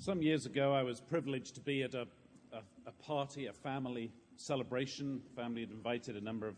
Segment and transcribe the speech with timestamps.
[0.00, 2.06] Some years ago, I was privileged to be at a,
[2.52, 5.20] a, a party, a family celebration.
[5.24, 6.54] The Family had invited a number of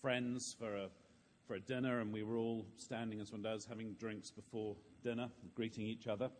[0.00, 0.86] friends for a,
[1.48, 5.28] for a dinner, and we were all standing, as one does, having drinks before dinner,
[5.56, 6.30] greeting each other.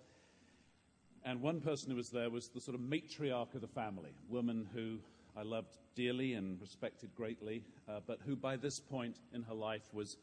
[1.25, 4.33] And one person who was there was the sort of matriarch of the family, a
[4.33, 4.99] woman who
[5.37, 9.93] I loved dearly and respected greatly, uh, but who by this point in her life
[9.93, 10.19] was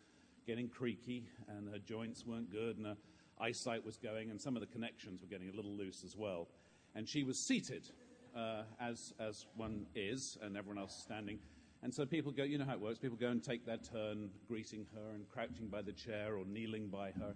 [0.48, 2.98] getting creaky and her joints weren't good and her
[3.42, 6.48] eyesight was going, and some of the connections were getting a little loose as well.
[6.96, 7.90] And she was seated,
[8.36, 11.40] uh, as, as one is, and everyone else standing.
[11.84, 14.30] And so people go, you know how it works, people go and take their turn
[14.48, 17.34] greeting her and crouching by the chair or kneeling by her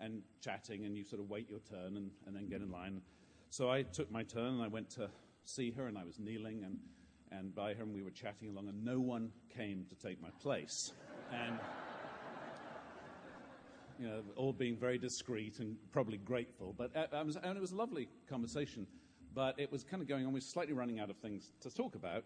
[0.00, 3.02] and chatting, and you sort of wait your turn and, and then get in line.
[3.50, 5.10] So I took my turn and I went to
[5.44, 6.78] see her, and I was kneeling and,
[7.30, 10.30] and by her, and we were chatting along, and no one came to take my
[10.40, 10.92] place.
[11.32, 11.58] And
[14.04, 16.74] you know, all being very discreet and probably grateful.
[16.76, 18.86] But uh, was, and it was a lovely conversation,
[19.34, 20.32] but it was kind of going on.
[20.32, 22.24] We were slightly running out of things to talk about.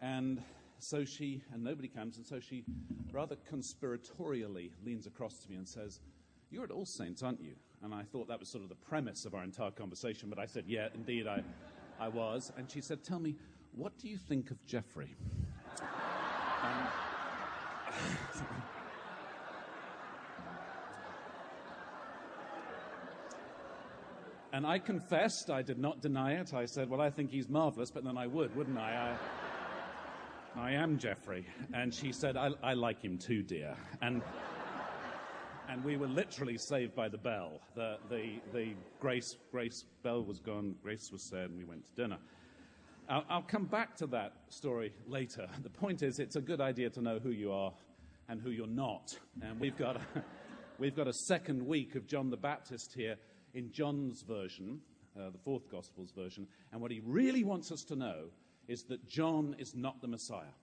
[0.00, 0.42] And
[0.78, 2.64] so she, and nobody comes, and so she
[3.12, 6.00] rather conspiratorially leans across to me and says,
[6.50, 7.52] You're at All Saints, aren't you?
[7.82, 10.46] And I thought that was sort of the premise of our entire conversation, but I
[10.46, 11.42] said, Yeah, indeed, I,
[12.00, 12.50] I was.
[12.56, 13.36] And she said, Tell me,
[13.72, 15.14] what do you think of Jeffrey?
[16.62, 16.86] Um,
[24.52, 26.52] And I confessed, I did not deny it.
[26.52, 29.16] I said, Well, I think he's marvelous, but then I would, wouldn't I?
[30.56, 31.46] I, I am Jeffrey.
[31.72, 33.76] And she said, I, I like him too, dear.
[34.02, 34.22] And,
[35.68, 37.60] and we were literally saved by the bell.
[37.76, 41.92] The, the, the grace, grace bell was gone, grace was said, and we went to
[41.94, 42.18] dinner.
[43.08, 45.46] I'll, I'll come back to that story later.
[45.62, 47.72] The point is, it's a good idea to know who you are
[48.28, 49.16] and who you're not.
[49.42, 50.00] And we've got a,
[50.80, 53.14] we've got a second week of John the Baptist here
[53.54, 54.80] in John's version,
[55.18, 56.46] uh, the fourth Gospel's version.
[56.72, 58.26] And what he really wants us to know
[58.68, 60.54] is that John is not the Messiah,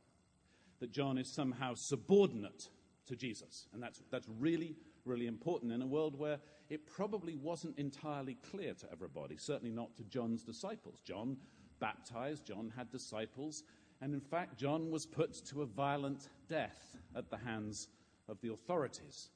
[0.79, 2.69] that John is somehow subordinate
[3.07, 3.67] to Jesus.
[3.73, 4.75] And that's, that's really,
[5.05, 6.39] really important in a world where
[6.69, 10.99] it probably wasn't entirely clear to everybody, certainly not to John's disciples.
[11.05, 11.37] John
[11.79, 13.63] baptized, John had disciples,
[14.01, 17.87] and in fact, John was put to a violent death at the hands
[18.29, 19.29] of the authorities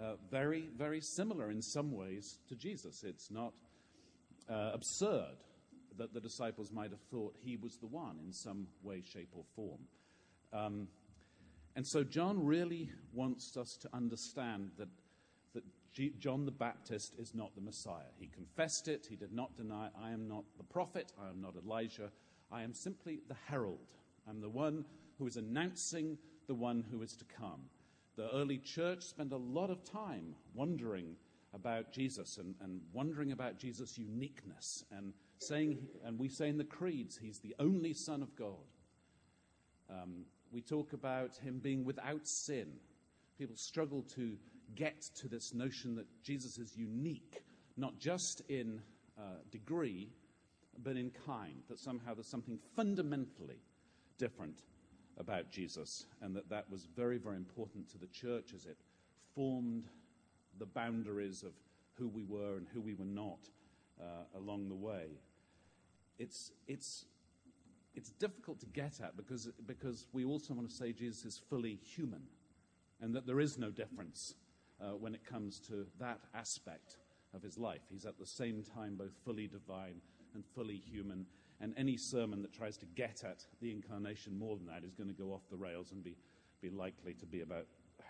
[0.00, 3.02] uh, very, very similar in some ways to Jesus.
[3.02, 3.52] It's not
[4.48, 5.36] uh, absurd
[5.98, 9.44] that the disciples might have thought he was the one in some way, shape, or
[9.54, 9.80] form.
[10.52, 10.88] Um,
[11.74, 14.88] and so John really wants us to understand that,
[15.54, 18.12] that G- John the Baptist is not the Messiah.
[18.18, 21.54] He confessed it, he did not deny, I am not the prophet, I am not
[21.56, 22.10] Elijah,
[22.52, 23.88] I am simply the herald.
[24.28, 24.84] I'm the one
[25.18, 27.62] who is announcing the one who is to come
[28.16, 31.16] the early church spent a lot of time wondering
[31.54, 36.64] about Jesus and, and wondering about Jesus' uniqueness and saying, and we say in the
[36.64, 38.54] creeds, he's the only Son of God.
[39.90, 42.72] Um, we talk about him being without sin.
[43.38, 44.36] People struggle to
[44.74, 47.42] get to this notion that Jesus is unique,
[47.76, 48.80] not just in
[49.18, 50.08] uh, degree,
[50.82, 53.60] but in kind, that somehow there's something fundamentally
[54.18, 54.62] different
[55.18, 58.76] about Jesus, and that that was very, very important to the church as it
[59.34, 59.84] formed
[60.58, 61.52] the boundaries of
[61.94, 63.48] who we were and who we were not
[64.00, 65.06] uh, along the way.
[66.18, 67.06] It's, it's,
[67.94, 71.78] it's difficult to get at because, because we also want to say Jesus is fully
[71.82, 72.22] human
[73.00, 74.34] and that there is no difference
[74.80, 76.98] uh, when it comes to that aspect
[77.34, 77.80] of his life.
[77.90, 80.00] He's at the same time both fully divine
[80.34, 81.26] and fully human
[81.60, 85.08] and any sermon that tries to get at the incarnation more than that is going
[85.08, 86.16] to go off the rails and be,
[86.60, 87.66] be likely to be about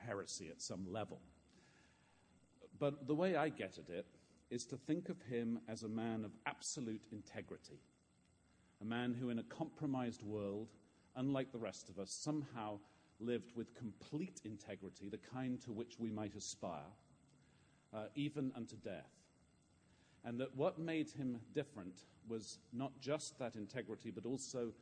[0.07, 1.21] heresy at some level.
[2.79, 4.07] But the way I get at it
[4.51, 7.81] is to think of him as a man of absolute integrity,
[8.81, 10.69] a man who, in a compromised world,
[11.17, 12.78] unlike the rest of us, somehow
[13.19, 16.93] lived with complete integrity, the kind to which we might aspire,
[17.95, 19.11] uh, even unto death.
[20.25, 24.73] And that what made him different was not just that integrity, but also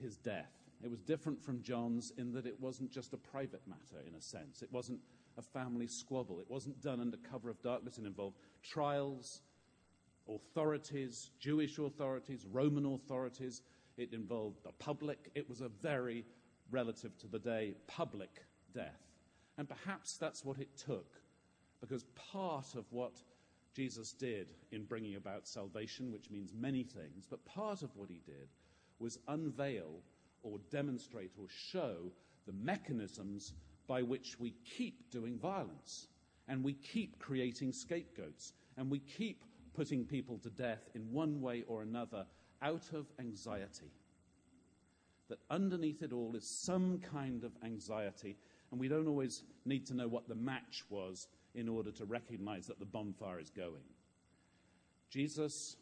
[0.00, 0.52] his death.
[0.82, 4.20] It was different from John's in that it wasn't just a private matter, in a
[4.20, 4.62] sense.
[4.62, 5.00] It wasn't
[5.38, 6.40] a family squabble.
[6.40, 7.98] It wasn't done under cover of darkness.
[7.98, 9.40] It involved trials,
[10.28, 13.62] authorities, Jewish authorities, Roman authorities.
[13.96, 15.30] It involved the public.
[15.34, 16.24] It was a very,
[16.70, 18.44] relative to the day, public
[18.74, 19.00] death.
[19.56, 21.06] And perhaps that's what it took,
[21.80, 23.22] because part of what
[23.74, 28.20] Jesus did in bringing about salvation, which means many things, but part of what he
[28.24, 28.48] did
[28.98, 30.00] was unveil
[30.42, 32.12] or demonstrate or show
[32.46, 33.52] the mechanisms
[33.86, 36.06] by which we keep doing violence
[36.48, 39.44] and we keep creating scapegoats and we keep
[39.74, 42.24] putting people to death in one way or another
[42.62, 43.90] out of anxiety.
[45.28, 48.36] That underneath it all is some kind of anxiety,
[48.70, 52.66] and we don't always need to know what the match was in order to recognize
[52.66, 53.84] that the bonfire is going.
[55.10, 55.76] Jesus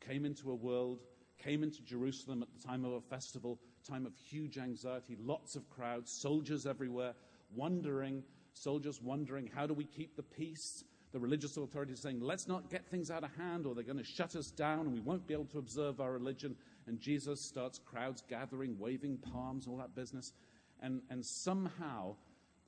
[0.00, 1.00] came into a world,
[1.38, 5.68] came into Jerusalem at the time of a festival, time of huge anxiety, lots of
[5.68, 7.14] crowds, soldiers everywhere,
[7.54, 8.22] wondering,
[8.54, 10.84] soldiers wondering, how do we keep the peace?
[11.12, 14.04] The religious authorities saying, let's not get things out of hand or they're going to
[14.04, 16.56] shut us down and we won't be able to observe our religion.
[16.86, 20.32] And Jesus starts crowds gathering, waving palms, all that business.
[20.80, 22.16] And, and somehow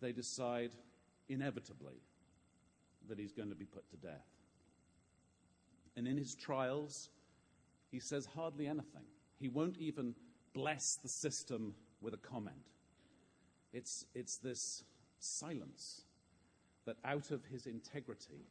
[0.01, 0.71] they decide,
[1.29, 2.03] inevitably,
[3.09, 4.27] that he's going to be put to death.
[5.97, 7.11] And in his trials,
[7.91, 9.05] he says hardly anything.
[9.39, 10.15] He won't even
[10.55, 12.57] bless the system with a comment.
[13.73, 14.85] It's, it's this
[15.19, 16.03] silence
[16.87, 18.47] that out of his integrity,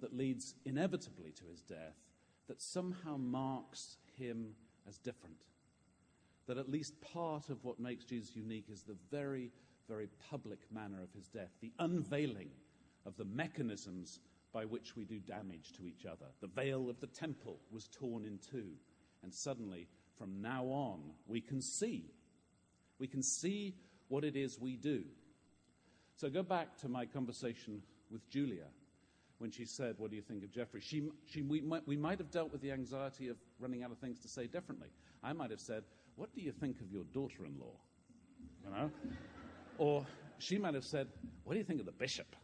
[0.00, 1.96] that leads inevitably to his death,
[2.48, 4.54] that somehow marks him
[4.88, 5.36] as different.
[6.46, 9.50] That at least part of what makes Jesus unique is the very,
[9.88, 12.50] very public manner of his death, the unveiling
[13.06, 14.20] of the mechanisms
[14.52, 16.26] by which we do damage to each other.
[16.40, 18.70] The veil of the temple was torn in two,
[19.22, 22.10] and suddenly, from now on, we can see.
[22.98, 23.74] We can see
[24.08, 25.02] what it is we do.
[26.16, 28.66] So go back to my conversation with Julia
[29.38, 30.80] when she said, What do you think of Jeffrey?
[30.80, 33.98] She, she, we, might, we might have dealt with the anxiety of running out of
[33.98, 34.88] things to say differently.
[35.22, 35.82] I might have said,
[36.14, 37.74] What do you think of your daughter in law?
[38.64, 38.90] You know?
[39.84, 40.06] Or
[40.38, 41.08] she might have said,
[41.44, 42.34] What do you think of the bishop?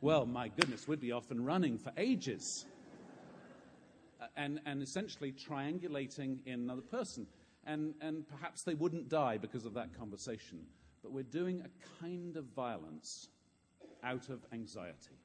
[0.00, 2.64] Well, my goodness, we'd be off and running for ages.
[4.36, 7.26] and, and essentially triangulating in another person.
[7.66, 10.60] And, and perhaps they wouldn't die because of that conversation.
[11.02, 13.28] But we're doing a kind of violence
[14.02, 15.18] out of anxiety.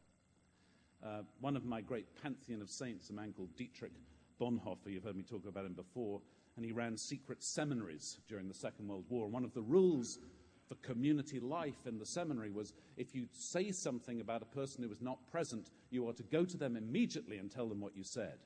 [1.01, 3.93] Uh, one of my great pantheon of saints, a man called Dietrich
[4.41, 6.19] Bonhoeffer, you've heard me talk about him before,
[6.57, 9.25] and he ran secret seminaries during the Second World War.
[9.25, 10.19] And one of the rules
[10.67, 14.89] for community life in the seminary was if you say something about a person who
[14.89, 18.03] was not present, you are to go to them immediately and tell them what you
[18.03, 18.37] said.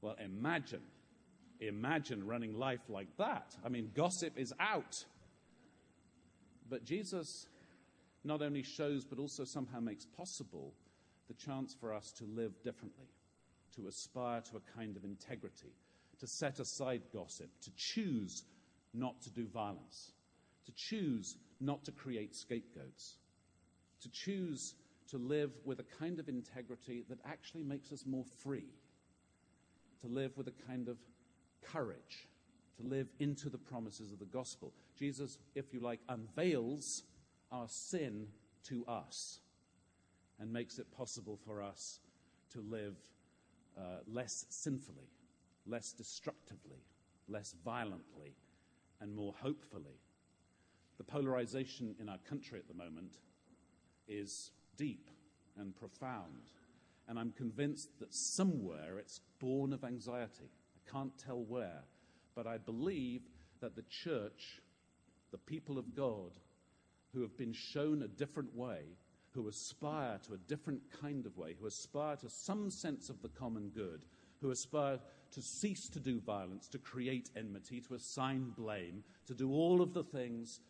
[0.00, 0.82] Well, imagine,
[1.60, 3.54] imagine running life like that.
[3.64, 5.04] I mean, gossip is out.
[6.68, 7.46] But Jesus
[8.24, 10.72] not only shows, but also somehow makes possible
[11.28, 13.08] the chance for us to live differently,
[13.76, 15.72] to aspire to a kind of integrity,
[16.18, 18.44] to set aside gossip, to choose
[18.94, 20.12] not to do violence,
[20.66, 23.16] to choose not to create scapegoats,
[24.00, 24.74] to choose
[25.10, 28.70] to live with a kind of integrity that actually makes us more free,
[30.00, 30.96] to live with a kind of
[31.62, 32.28] courage,
[32.76, 34.72] to live into the promises of the gospel.
[34.98, 37.02] Jesus, if you like, unveils
[37.50, 38.26] our sin
[38.64, 39.40] to us
[40.40, 42.00] and makes it possible for us
[42.52, 42.96] to live
[43.78, 45.08] uh, less sinfully,
[45.66, 46.82] less destructively,
[47.28, 48.34] less violently,
[49.00, 50.00] and more hopefully
[51.02, 53.16] the polarization in our country at the moment
[54.06, 55.10] is deep
[55.58, 56.50] and profound.
[57.08, 60.50] And I'm convinced that somewhere it's born of anxiety.
[60.76, 61.82] I can't tell where.
[62.36, 63.22] But I believe
[63.60, 64.60] that the church,
[65.32, 66.32] the people of God,
[67.12, 68.82] who have been shown a different way,
[69.32, 73.28] who aspire to a different kind of way, who aspire to some sense of the
[73.28, 74.04] common good,
[74.40, 74.98] who aspire
[75.32, 79.94] to cease to do violence, to create enmity, to assign blame, to do all of
[79.94, 80.60] the things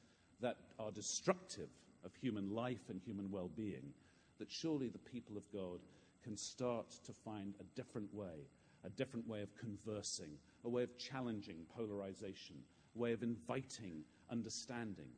[0.42, 1.70] that are destructive
[2.04, 3.92] of human life and human well being,
[4.38, 5.80] that surely the people of God
[6.22, 8.46] can start to find a different way,
[8.84, 10.32] a different way of conversing,
[10.64, 12.56] a way of challenging polarization,
[12.94, 15.08] a way of inviting understanding,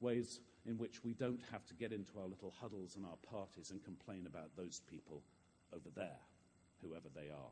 [0.00, 3.70] ways in which we don't have to get into our little huddles and our parties
[3.70, 5.22] and complain about those people
[5.74, 6.18] over there,
[6.82, 7.50] whoever they are,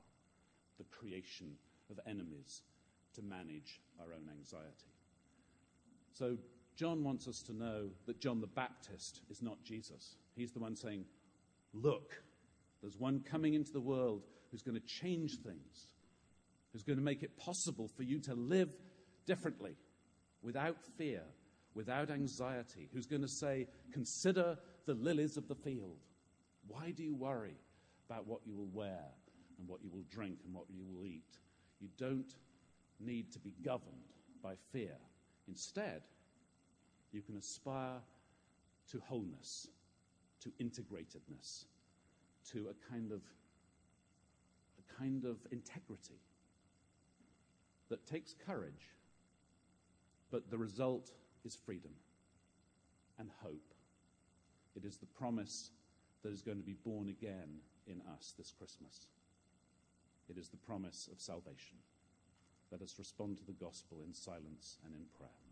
[0.79, 1.53] the creation
[1.91, 2.63] of enemies
[3.15, 4.93] to manage our own anxiety.
[6.13, 6.37] So,
[6.79, 10.15] John wants us to know that John the Baptist is not Jesus.
[10.37, 11.05] He's the one saying,
[11.75, 12.23] Look,
[12.81, 15.89] there's one coming into the world who's going to change things,
[16.73, 18.71] who's going to make it possible for you to live
[19.27, 19.77] differently,
[20.41, 21.23] without fear,
[21.75, 24.57] without anxiety, who's going to say, Consider
[24.87, 25.99] the lilies of the field.
[26.69, 27.57] Why do you worry
[28.09, 29.05] about what you will wear
[29.59, 31.39] and what you will drink and what you will eat?
[31.81, 32.33] You don't
[33.01, 34.97] need to be governed by fear.
[35.49, 36.03] Instead,
[37.13, 38.01] you can aspire
[38.91, 39.69] to wholeness,
[40.41, 41.65] to integratedness,
[42.53, 43.21] to a kind of
[44.79, 46.21] a kind of integrity
[47.89, 48.91] that takes courage,
[50.31, 51.11] but the result
[51.45, 51.93] is freedom
[53.19, 53.75] and hope.
[54.77, 55.71] It is the promise
[56.23, 59.07] that is going to be born again in us this Christmas.
[60.29, 61.79] It is the promise of salvation.
[62.71, 65.48] Let us respond to the gospel in silence and in prayer.